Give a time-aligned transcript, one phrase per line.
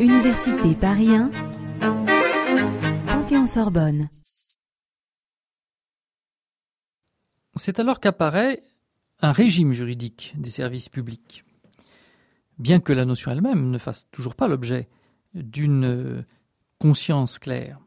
[0.00, 1.28] Université Paris 1,
[3.06, 4.08] Panthéon-Sorbonne.
[7.56, 8.62] C'est alors qu'apparaît
[9.20, 11.44] un régime juridique des services publics,
[12.58, 14.88] bien que la notion elle-même ne fasse toujours pas l'objet
[15.34, 16.24] d'une
[16.78, 17.80] conscience claire.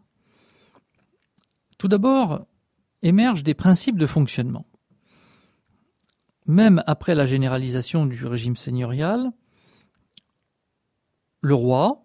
[1.78, 2.46] Tout d'abord,
[3.02, 4.66] émergent des principes de fonctionnement.
[6.48, 9.32] Même après la généralisation du régime seigneurial,
[11.42, 12.04] le roi,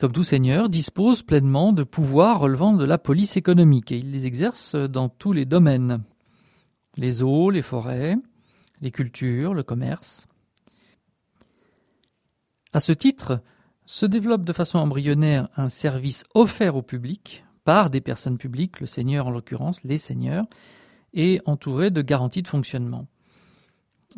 [0.00, 4.26] comme tout seigneur, dispose pleinement de pouvoirs relevant de la police économique et il les
[4.26, 6.02] exerce dans tous les domaines
[6.96, 8.16] les eaux, les forêts,
[8.80, 10.26] les cultures, le commerce.
[12.72, 13.42] À ce titre,
[13.86, 18.86] se développe de façon embryonnaire un service offert au public par des personnes publiques, le
[18.86, 20.46] seigneur en l'occurrence, les seigneurs,
[21.12, 23.06] et entouré de garanties de fonctionnement.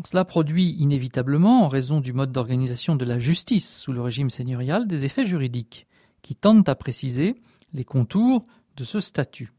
[0.05, 4.87] Cela produit inévitablement, en raison du mode d'organisation de la justice sous le régime seigneurial,
[4.87, 5.87] des effets juridiques
[6.23, 7.37] qui tendent à préciser
[7.75, 9.53] les contours de ce statut.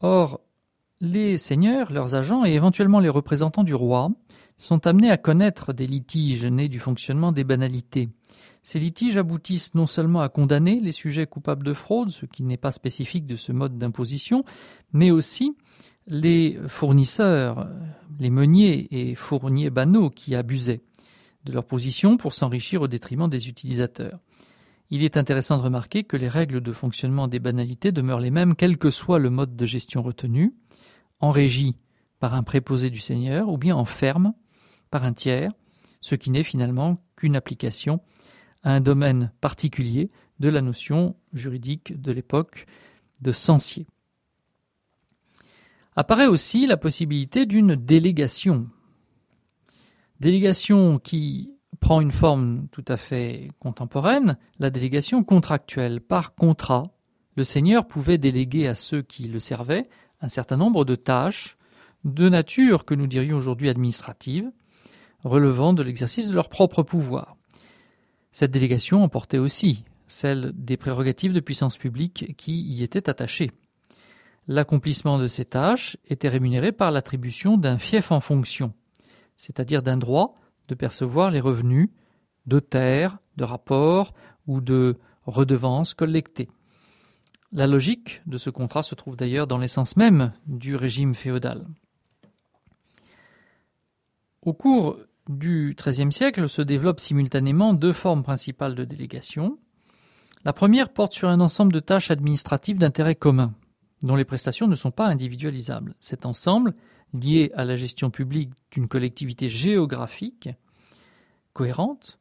[0.00, 0.40] Or,
[1.00, 4.10] les seigneurs, leurs agents et éventuellement les représentants du roi
[4.56, 8.08] sont amenés à connaître des litiges nés du fonctionnement des banalités.
[8.62, 12.56] Ces litiges aboutissent non seulement à condamner les sujets coupables de fraude, ce qui n'est
[12.56, 14.44] pas spécifique de ce mode d'imposition,
[14.92, 15.54] mais aussi
[16.08, 17.68] les fournisseurs,
[18.18, 20.82] les meuniers et fourniers banaux qui abusaient
[21.44, 24.18] de leur position pour s'enrichir au détriment des utilisateurs.
[24.90, 28.54] Il est intéressant de remarquer que les règles de fonctionnement des banalités demeurent les mêmes
[28.54, 30.54] quel que soit le mode de gestion retenu,
[31.20, 31.76] en régie
[32.20, 34.32] par un préposé du Seigneur ou bien en ferme
[34.90, 35.52] par un tiers,
[36.00, 38.00] ce qui n'est finalement qu'une application
[38.62, 42.66] à un domaine particulier de la notion juridique de l'époque
[43.20, 43.86] de censier.
[45.98, 48.68] Apparaît aussi la possibilité d'une délégation.
[50.20, 56.02] Délégation qui prend une forme tout à fait contemporaine, la délégation contractuelle.
[56.02, 56.82] Par contrat,
[57.34, 59.88] le Seigneur pouvait déléguer à ceux qui le servaient
[60.20, 61.56] un certain nombre de tâches
[62.04, 64.50] de nature que nous dirions aujourd'hui administrative,
[65.24, 67.36] relevant de l'exercice de leur propre pouvoir.
[68.32, 73.50] Cette délégation emportait aussi celle des prérogatives de puissance publique qui y étaient attachées.
[74.48, 78.72] L'accomplissement de ces tâches était rémunéré par l'attribution d'un fief en fonction,
[79.36, 80.36] c'est-à-dire d'un droit
[80.68, 81.88] de percevoir les revenus
[82.46, 84.14] de terres, de rapports
[84.46, 84.94] ou de
[85.26, 86.48] redevances collectées.
[87.52, 91.66] La logique de ce contrat se trouve d'ailleurs dans l'essence même du régime féodal.
[94.42, 94.98] Au cours
[95.28, 99.58] du XIIIe siècle se développent simultanément deux formes principales de délégation.
[100.44, 103.52] La première porte sur un ensemble de tâches administratives d'intérêt commun,
[104.02, 105.94] dont les prestations ne sont pas individualisables.
[106.00, 106.74] Cet ensemble,
[107.14, 110.48] lié à la gestion publique d'une collectivité géographique
[111.52, 112.18] cohérente,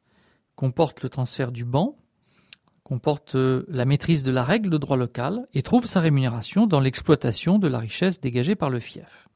[0.55, 1.95] comporte le transfert du banc,
[2.83, 6.79] comporte euh, la maîtrise de la règle de droit local et trouve sa rémunération dans
[6.79, 9.27] l'exploitation de la richesse dégagée par le fief.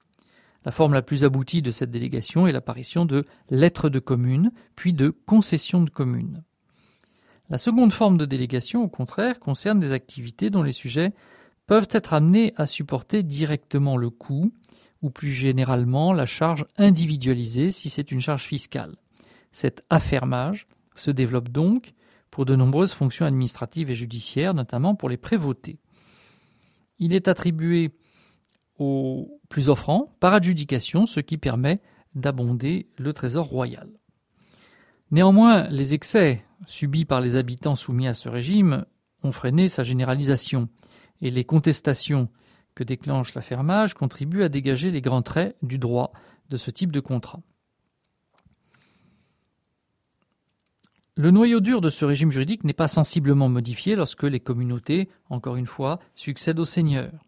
[0.66, 4.94] La forme la plus aboutie de cette délégation est l'apparition de lettres de commune, puis
[4.94, 6.44] de concessions de commune.
[7.49, 11.13] La seconde forme de délégation, au contraire, concerne des activités dont les sujets
[11.69, 14.52] peuvent être amenés à supporter directement le coût,
[15.03, 18.96] ou plus généralement la charge individualisée si c'est une charge fiscale.
[19.52, 20.66] Cet affermage
[20.96, 21.94] se développe donc
[22.31, 25.78] pour de nombreuses fonctions administratives et judiciaires, notamment pour les prévôtés.
[26.97, 27.91] Il est attribué
[28.79, 31.81] aux plus offrants par adjudication, ce qui permet
[32.16, 33.90] d'abonder le trésor royal.
[35.12, 38.85] Néanmoins, les excès subis par les habitants soumis à ce régime
[39.22, 40.68] ont freiné sa généralisation,
[41.22, 42.30] et les contestations
[42.75, 46.13] que déclenche l'affermage contribuent à dégager les grands traits du droit
[46.50, 47.41] de ce type de contrat.
[51.16, 55.58] Le noyau dur de ce régime juridique n'est pas sensiblement modifié lorsque les communautés, encore
[55.58, 57.25] une fois, succèdent aux seigneurs.